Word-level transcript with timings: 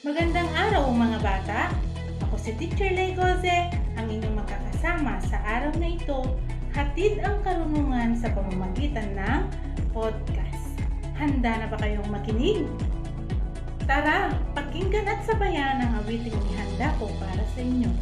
Magandang 0.00 0.48
araw 0.56 0.88
mga 0.96 1.20
bata! 1.20 1.68
Ako 2.24 2.40
si 2.40 2.56
Teacher 2.56 2.88
Legoze, 2.88 3.68
ang 4.00 4.08
inyong 4.08 4.32
makakasama 4.32 5.20
sa 5.28 5.36
araw 5.44 5.76
na 5.76 5.92
ito, 5.92 6.40
hatid 6.72 7.20
ang 7.20 7.36
karunungan 7.44 8.16
sa 8.16 8.32
pamamagitan 8.32 9.12
ng 9.12 9.40
podcast. 9.92 10.72
Handa 11.20 11.52
na 11.52 11.66
ba 11.68 11.76
kayong 11.76 12.08
makinig? 12.08 12.64
Tara, 13.84 14.32
pakinggan 14.56 15.04
at 15.04 15.20
sabayan 15.28 15.84
ang 15.84 15.92
awiting 16.00 16.32
ihanda 16.32 16.96
ko 16.96 17.04
para 17.20 17.44
sa 17.52 17.60
inyo. 17.60 17.92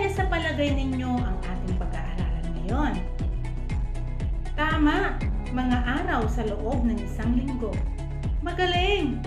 Kaya 0.00 0.16
sa 0.16 0.24
palagay 0.32 0.72
ninyo 0.72 1.12
ang 1.12 1.36
ating 1.44 1.76
pag-aaralan 1.76 2.46
ngayon? 2.56 2.92
Tama, 4.56 5.20
mga 5.52 5.78
araw 6.00 6.24
sa 6.24 6.40
loob 6.48 6.88
ng 6.88 6.96
isang 7.04 7.36
linggo. 7.36 7.68
Magaling! 8.40 9.20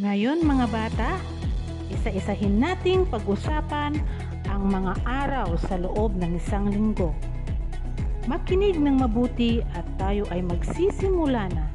Ngayon 0.00 0.40
mga 0.40 0.66
bata, 0.72 1.20
isa-isahin 1.92 2.56
nating 2.56 3.04
pag-usapan 3.12 4.00
ang 4.58 4.74
mga 4.74 4.94
araw 5.06 5.54
sa 5.70 5.78
loob 5.78 6.18
ng 6.18 6.34
isang 6.34 6.66
linggo. 6.66 7.14
Makinig 8.26 8.74
ng 8.74 9.06
mabuti 9.06 9.62
at 9.70 9.86
tayo 10.02 10.26
ay 10.34 10.42
magsisimula 10.42 11.46
na. 11.54 11.70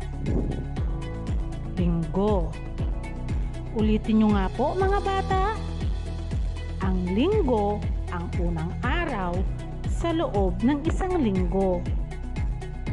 Linggo. 1.79 2.51
Ulitin 3.79 4.19
nyo 4.19 4.35
nga 4.35 4.51
po 4.51 4.75
mga 4.75 4.99
bata. 4.99 5.55
Ang 6.83 7.07
linggo 7.15 7.79
ang 8.11 8.27
unang 8.43 8.75
araw 8.83 9.31
sa 9.87 10.11
loob 10.11 10.59
ng 10.59 10.83
isang 10.83 11.23
linggo. 11.23 11.79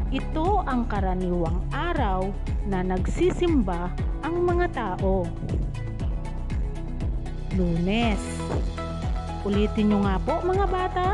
Ito 0.07 0.63
ang 0.71 0.87
karaniwang 0.87 1.67
araw 1.75 2.31
na 2.63 2.79
nagsisimba 2.79 3.91
ang 4.23 4.39
mga 4.39 4.71
tao. 4.71 5.27
Lunes. 7.59 8.23
Ulitin 9.41 9.89
nyo 9.89 10.05
nga 10.05 10.21
po 10.21 10.37
mga 10.45 10.65
bata. 10.69 11.07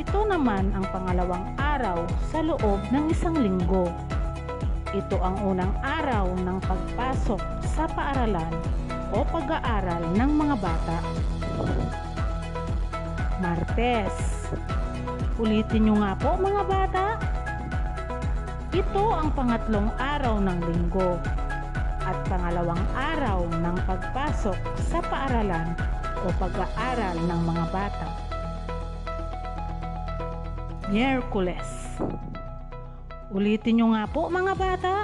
Ito 0.00 0.24
naman 0.24 0.72
ang 0.72 0.88
pangalawang 0.88 1.52
araw 1.60 2.08
sa 2.32 2.40
loob 2.40 2.80
ng 2.88 3.12
isang 3.12 3.36
linggo. 3.36 3.92
Ito 4.96 5.20
ang 5.20 5.36
unang 5.44 5.76
araw 5.84 6.32
ng 6.32 6.58
pagpasok 6.64 7.40
sa 7.76 7.84
paaralan 7.92 8.48
o 9.12 9.20
pag-aaral 9.20 10.16
ng 10.16 10.30
mga 10.32 10.56
bata. 10.64 10.96
Martes. 13.44 14.48
Ulitin 15.36 15.92
nyo 15.92 16.00
nga 16.00 16.16
po 16.16 16.40
mga 16.40 16.62
bata. 16.64 17.04
Ito 18.72 19.04
ang 19.12 19.28
pangatlong 19.36 19.92
araw 20.00 20.40
ng 20.40 20.58
linggo 20.72 21.20
at 22.02 22.18
pangalawang 22.26 22.82
araw 22.94 23.46
ng 23.46 23.76
pagpasok 23.86 24.58
sa 24.90 24.98
paaralan 25.06 25.74
o 26.22 26.26
pag-aaral 26.38 27.16
ng 27.18 27.40
mga 27.46 27.64
bata. 27.70 28.08
Miyerkules. 30.90 31.98
Ulitin 33.32 33.80
nyo 33.80 33.86
nga 33.96 34.04
po 34.10 34.28
mga 34.28 34.52
bata. 34.58 34.94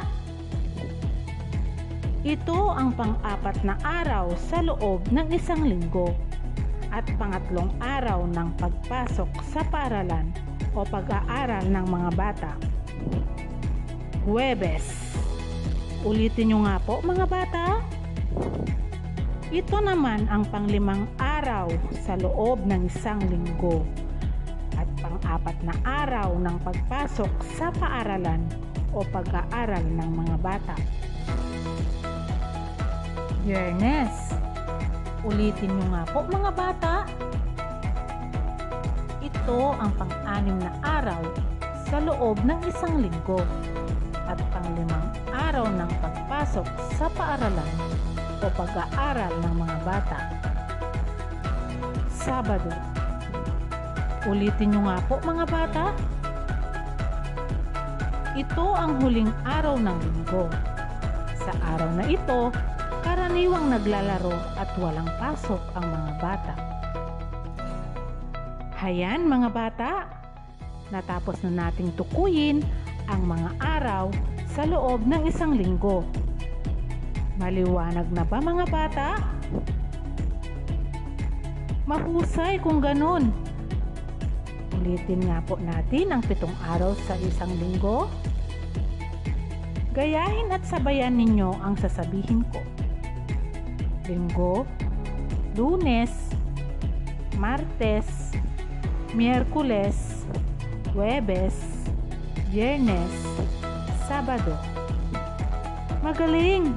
Ito 2.27 2.75
ang 2.75 2.93
pang-apat 2.93 3.63
na 3.65 3.79
araw 3.81 4.35
sa 4.37 4.61
loob 4.61 5.07
ng 5.09 5.33
isang 5.33 5.65
linggo 5.65 6.13
at 6.93 7.07
pangatlong 7.17 7.73
araw 7.81 8.27
ng 8.27 8.49
pagpasok 8.59 9.31
sa 9.49 9.65
paaralan 9.71 10.29
o 10.77 10.85
pag-aaral 10.85 11.65
ng 11.69 11.87
mga 11.89 12.11
bata. 12.19 12.53
Huwebes. 14.29 15.09
Ulitin 16.07 16.55
nyo 16.55 16.59
nga 16.63 16.79
po 16.79 17.03
mga 17.03 17.27
bata. 17.27 17.83
Ito 19.51 19.83
naman 19.83 20.31
ang 20.31 20.47
panglimang 20.47 21.11
araw 21.19 21.67
sa 22.07 22.15
loob 22.15 22.63
ng 22.63 22.87
isang 22.87 23.19
linggo 23.27 23.83
at 24.79 24.87
pang-apat 25.03 25.59
na 25.67 25.75
araw 25.83 26.39
ng 26.39 26.57
pagpasok 26.63 27.33
sa 27.59 27.75
paaralan 27.75 28.47
o 28.95 29.03
pag-aaral 29.11 29.83
ng 29.83 30.11
mga 30.15 30.37
bata. 30.39 30.77
Biyernes. 33.43 34.39
Ulitin 35.27 35.75
nyo 35.75 35.87
nga 35.99 36.03
po 36.15 36.23
mga 36.31 36.51
bata. 36.55 36.95
Ito 39.19 39.75
ang 39.75 39.91
pang-anim 39.99 40.63
na 40.63 40.71
araw 40.87 41.27
sa 41.91 41.99
loob 41.99 42.39
ng 42.47 42.61
isang 42.71 43.03
linggo 43.03 43.43
at 44.31 44.39
panglimang 44.55 45.18
araw 45.49 45.65
ng 45.65 45.93
pagpasok 46.05 46.69
sa 47.01 47.09
paaralan 47.17 47.73
o 48.45 48.53
pag-aaral 48.53 49.33
ng 49.33 49.55
mga 49.57 49.77
bata. 49.81 50.19
Sabado. 52.13 52.69
Ulitin 54.29 54.77
nyo 54.77 54.93
nga 54.93 55.01
po 55.09 55.17
mga 55.25 55.49
bata. 55.49 55.85
Ito 58.37 58.67
ang 58.77 59.01
huling 59.01 59.33
araw 59.49 59.81
ng 59.81 59.97
linggo. 59.97 60.53
Sa 61.41 61.57
araw 61.73 61.97
na 61.97 62.05
ito, 62.05 62.53
karaniwang 63.01 63.73
naglalaro 63.73 64.37
at 64.61 64.69
walang 64.77 65.09
pasok 65.17 65.65
ang 65.81 65.87
mga 65.89 66.13
bata. 66.21 66.55
Hayan 68.85 69.25
mga 69.25 69.49
bata, 69.49 69.93
natapos 70.93 71.41
na 71.41 71.73
nating 71.73 71.97
tukuyin 71.97 72.61
ang 73.09 73.25
mga 73.25 73.57
araw 73.65 74.13
sa 74.59 74.67
loob 74.67 75.07
ng 75.07 75.23
isang 75.23 75.55
linggo. 75.55 76.03
Maliwanag 77.39 78.11
na 78.11 78.27
ba 78.27 78.43
mga 78.43 78.67
bata? 78.67 79.09
Mahusay 81.87 82.59
kung 82.59 82.83
ganun. 82.83 83.31
Ulitin 84.75 85.31
nga 85.31 85.39
po 85.47 85.63
natin 85.63 86.11
ang 86.11 86.27
pitong 86.27 86.51
araw 86.75 86.91
sa 87.07 87.15
isang 87.23 87.55
linggo. 87.63 88.11
Gayahin 89.95 90.51
at 90.51 90.67
sabayan 90.67 91.15
ninyo 91.15 91.55
ang 91.63 91.79
sasabihin 91.79 92.43
ko. 92.51 92.59
Linggo, 94.11 94.67
Lunes, 95.55 96.35
Martes, 97.39 98.35
Miyerkules, 99.15 100.27
Huwebes, 100.91 101.55
Biyernes, 102.51 103.15
Sabado. 104.09 104.57
Magaling! 106.01 106.73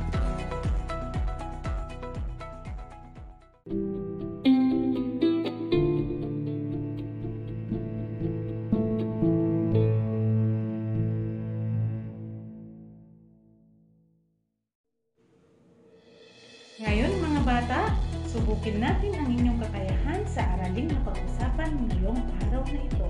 Ngayon 16.83 17.11
mga 17.15 17.41
bata, 17.47 17.95
subukin 18.27 18.83
natin 18.83 19.15
ang 19.15 19.31
inyong 19.31 19.55
kakayahan 19.63 20.19
sa 20.27 20.43
araling 20.59 20.91
na 20.91 20.99
pag-usapan 21.07 21.79
ngayong 21.87 22.19
araw 22.43 22.67
na 22.67 22.81
ito. 22.83 23.07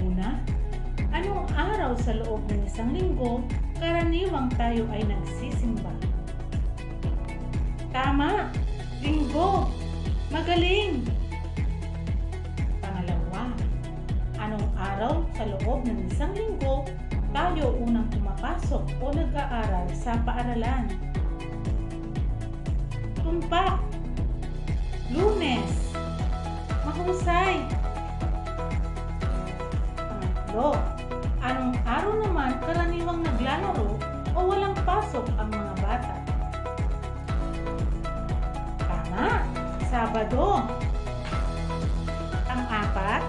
Una, 0.00 0.40
anong 1.16 1.48
araw 1.56 1.96
sa 1.96 2.12
loob 2.12 2.44
ng 2.52 2.60
isang 2.68 2.92
linggo 2.92 3.40
karaniwang 3.80 4.52
tayo 4.52 4.84
ay 4.92 5.00
nagsisimba? 5.08 5.88
Tama! 7.88 8.52
Linggo! 9.00 9.72
Magaling! 10.28 11.08
Pangalawa, 12.84 13.48
anong 14.36 14.68
araw 14.76 15.24
sa 15.32 15.48
loob 15.48 15.88
ng 15.88 16.04
isang 16.04 16.36
linggo 16.36 16.84
tayo 17.32 17.72
unang 17.80 18.08
pumapasok 18.12 18.84
o 19.00 19.04
nag-aaral 19.08 19.88
sa 19.96 20.20
paaralan? 20.20 20.84
Tumpak. 23.24 23.80
Lunes. 25.08 25.72
Mahusay. 26.84 27.64
Pangatlo. 29.96 30.95
Araw 31.86 32.18
naman 32.18 32.58
karaniwang 32.66 33.22
naglalaro 33.22 33.94
o 34.34 34.38
walang 34.42 34.74
pasok 34.82 35.22
ang 35.38 35.54
mga 35.54 35.74
bata? 35.78 36.16
Tama. 38.82 39.46
Sabado. 39.86 40.66
Pang-apat. 42.42 43.22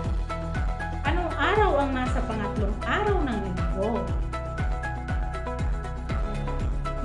Anong 1.06 1.32
araw 1.38 1.72
ang 1.86 1.92
nasa 1.94 2.18
pangatlong 2.26 2.74
araw 2.82 3.18
ng 3.22 3.38
linggo? 3.46 4.02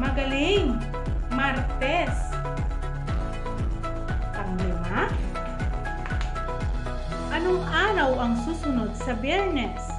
Magaling. 0.00 0.80
Martes. 1.32 2.32
Panglima, 4.32 5.08
anong 7.32 7.60
araw 7.68 8.10
ang 8.20 8.34
susunod 8.44 8.92
sa 8.92 9.16
biyernes? 9.16 9.91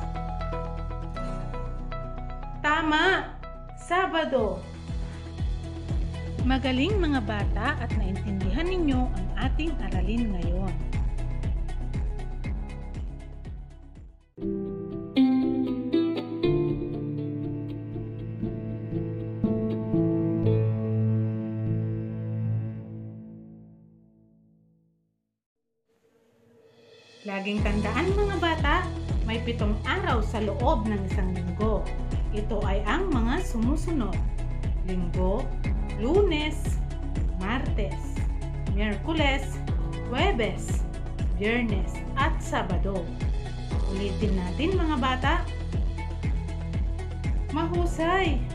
Tama! 2.84 3.40
Sabado! 3.80 4.60
Magaling 6.44 7.00
mga 7.00 7.24
bata 7.24 7.80
at 7.80 7.88
naintindihan 7.96 8.68
ninyo 8.68 9.08
ang 9.08 9.28
ating 9.40 9.72
aralin 9.88 10.36
ngayon. 10.36 10.76
Laging 27.24 27.64
tandaan 27.64 28.12
mga 28.12 28.36
bata, 28.44 28.76
may 29.24 29.40
pitong 29.40 29.80
araw 29.88 30.20
sa 30.20 30.44
loob 30.44 30.84
ng 30.84 31.00
isang 31.08 31.32
linggo. 31.32 31.80
Ito 32.34 32.66
ay 32.66 32.82
ang 32.90 33.14
mga 33.14 33.46
sumusunod. 33.46 34.18
Linggo, 34.90 35.46
Lunes, 36.02 36.82
Martes, 37.38 38.18
Miyerkules, 38.74 39.46
Huwebes, 40.10 40.82
Biyernes 41.38 41.94
at 42.18 42.34
Sabado. 42.42 43.06
Ulitin 43.94 44.34
natin 44.34 44.74
mga 44.74 44.98
bata. 44.98 45.34
Mahusay! 47.54 48.53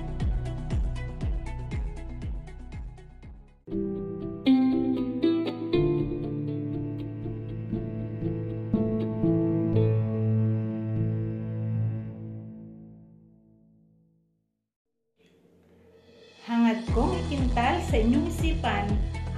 Inyong 17.98 18.30
isipan 18.30 18.86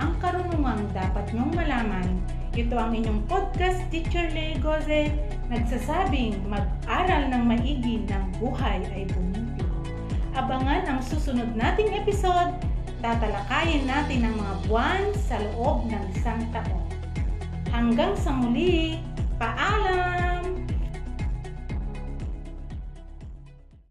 ang 0.01 0.17
karunungang 0.21 0.85
dapat 0.93 1.29
nyong 1.33 1.53
malaman. 1.57 2.09
Ito 2.53 2.77
ang 2.77 2.93
inyong 2.93 3.25
podcast 3.31 3.81
Teacher 3.89 4.29
Legoze 4.33 5.13
nagsasabing 5.49 6.45
mag-aral 6.51 7.31
ng 7.31 7.43
maigi 7.47 8.05
ng 8.05 8.25
buhay 8.43 8.85
ay 8.93 9.09
bumiti. 9.09 9.65
Abangan 10.37 10.87
ang 10.87 11.01
susunod 11.03 11.53
nating 11.57 11.91
episode. 11.97 12.55
Tatalakayin 13.01 13.89
natin 13.89 14.29
ang 14.29 14.35
mga 14.37 14.55
buwan 14.69 15.03
sa 15.17 15.41
loob 15.41 15.89
ng 15.89 16.05
isang 16.13 16.41
taon. 16.53 16.85
Hanggang 17.73 18.13
sa 18.19 18.35
muli, 18.35 19.01
paalam! 19.41 20.30